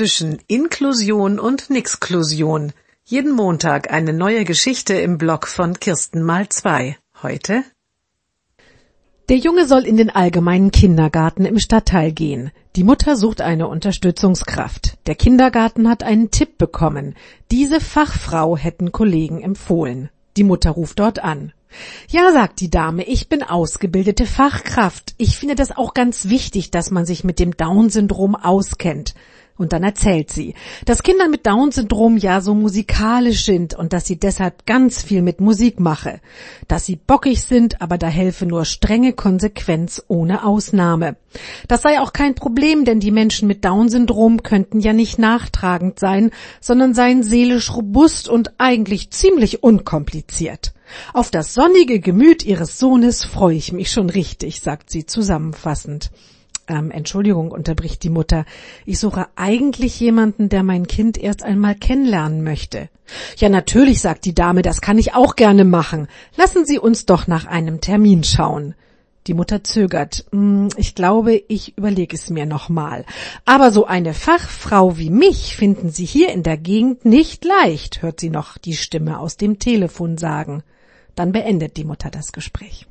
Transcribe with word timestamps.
zwischen 0.00 0.38
Inklusion 0.46 1.38
und 1.38 1.68
Nixklusion. 1.68 2.72
Jeden 3.04 3.32
Montag 3.32 3.92
eine 3.92 4.14
neue 4.14 4.46
Geschichte 4.46 4.94
im 4.94 5.18
Blog 5.18 5.46
von 5.46 5.78
Kirsten 5.78 6.22
mal 6.22 6.48
zwei. 6.48 6.96
Heute? 7.22 7.64
Der 9.28 9.36
Junge 9.36 9.66
soll 9.66 9.84
in 9.84 9.98
den 9.98 10.08
allgemeinen 10.08 10.70
Kindergarten 10.70 11.44
im 11.44 11.58
Stadtteil 11.58 12.12
gehen. 12.12 12.50
Die 12.76 12.82
Mutter 12.82 13.14
sucht 13.14 13.42
eine 13.42 13.68
Unterstützungskraft. 13.68 14.96
Der 15.06 15.16
Kindergarten 15.16 15.86
hat 15.86 16.02
einen 16.02 16.30
Tipp 16.30 16.56
bekommen. 16.56 17.14
Diese 17.50 17.78
Fachfrau 17.78 18.56
hätten 18.56 18.92
Kollegen 18.92 19.42
empfohlen. 19.42 20.08
Die 20.38 20.44
Mutter 20.44 20.70
ruft 20.70 20.98
dort 20.98 21.22
an. 21.22 21.52
Ja, 22.08 22.32
sagt 22.32 22.60
die 22.60 22.70
Dame, 22.70 23.02
ich 23.02 23.28
bin 23.28 23.42
ausgebildete 23.42 24.24
Fachkraft. 24.24 25.14
Ich 25.18 25.36
finde 25.36 25.56
das 25.56 25.76
auch 25.76 25.92
ganz 25.92 26.30
wichtig, 26.30 26.70
dass 26.70 26.90
man 26.90 27.04
sich 27.04 27.22
mit 27.22 27.38
dem 27.38 27.54
Down-Syndrom 27.54 28.34
auskennt. 28.34 29.14
Und 29.60 29.74
dann 29.74 29.82
erzählt 29.82 30.30
sie, 30.30 30.54
dass 30.86 31.02
Kinder 31.02 31.28
mit 31.28 31.46
Down-Syndrom 31.46 32.16
ja 32.16 32.40
so 32.40 32.54
musikalisch 32.54 33.44
sind 33.44 33.74
und 33.74 33.92
dass 33.92 34.06
sie 34.06 34.18
deshalb 34.18 34.64
ganz 34.64 35.02
viel 35.02 35.20
mit 35.20 35.42
Musik 35.42 35.80
mache. 35.80 36.22
Dass 36.66 36.86
sie 36.86 36.96
bockig 36.96 37.42
sind, 37.42 37.82
aber 37.82 37.98
da 37.98 38.06
helfe 38.06 38.46
nur 38.46 38.64
strenge 38.64 39.12
Konsequenz 39.12 40.02
ohne 40.08 40.46
Ausnahme. 40.46 41.16
Das 41.68 41.82
sei 41.82 42.00
auch 42.00 42.14
kein 42.14 42.34
Problem, 42.34 42.86
denn 42.86 43.00
die 43.00 43.10
Menschen 43.10 43.48
mit 43.48 43.62
Down-Syndrom 43.62 44.42
könnten 44.42 44.80
ja 44.80 44.94
nicht 44.94 45.18
nachtragend 45.18 45.98
sein, 45.98 46.30
sondern 46.62 46.94
seien 46.94 47.22
seelisch 47.22 47.70
robust 47.70 48.30
und 48.30 48.52
eigentlich 48.56 49.10
ziemlich 49.10 49.62
unkompliziert. 49.62 50.72
Auf 51.12 51.30
das 51.30 51.52
sonnige 51.52 52.00
Gemüt 52.00 52.46
ihres 52.46 52.78
Sohnes 52.78 53.24
freue 53.24 53.56
ich 53.56 53.74
mich 53.74 53.90
schon 53.90 54.08
richtig, 54.08 54.62
sagt 54.62 54.88
sie 54.88 55.04
zusammenfassend. 55.04 56.10
Ähm, 56.70 56.92
Entschuldigung, 56.92 57.50
unterbricht 57.50 58.04
die 58.04 58.10
Mutter. 58.10 58.44
Ich 58.86 59.00
suche 59.00 59.26
eigentlich 59.34 59.98
jemanden, 59.98 60.48
der 60.48 60.62
mein 60.62 60.86
Kind 60.86 61.18
erst 61.18 61.42
einmal 61.42 61.74
kennenlernen 61.74 62.44
möchte. 62.44 62.88
Ja, 63.38 63.48
natürlich, 63.48 64.00
sagt 64.00 64.24
die 64.24 64.36
Dame, 64.36 64.62
das 64.62 64.80
kann 64.80 64.96
ich 64.96 65.12
auch 65.12 65.34
gerne 65.34 65.64
machen. 65.64 66.06
Lassen 66.36 66.64
Sie 66.64 66.78
uns 66.78 67.06
doch 67.06 67.26
nach 67.26 67.46
einem 67.46 67.80
Termin 67.80 68.22
schauen. 68.22 68.76
Die 69.26 69.34
Mutter 69.34 69.64
zögert. 69.64 70.26
Hm, 70.30 70.68
ich 70.76 70.94
glaube, 70.94 71.42
ich 71.48 71.76
überlege 71.76 72.14
es 72.14 72.30
mir 72.30 72.46
nochmal. 72.46 73.04
Aber 73.44 73.72
so 73.72 73.84
eine 73.84 74.14
Fachfrau 74.14 74.96
wie 74.96 75.10
mich 75.10 75.56
finden 75.56 75.90
Sie 75.90 76.04
hier 76.04 76.32
in 76.32 76.44
der 76.44 76.56
Gegend 76.56 77.04
nicht 77.04 77.44
leicht, 77.44 78.00
hört 78.00 78.20
sie 78.20 78.30
noch 78.30 78.58
die 78.58 78.76
Stimme 78.76 79.18
aus 79.18 79.36
dem 79.36 79.58
Telefon 79.58 80.18
sagen. 80.18 80.62
Dann 81.16 81.32
beendet 81.32 81.76
die 81.76 81.84
Mutter 81.84 82.10
das 82.10 82.30
Gespräch. 82.30 82.86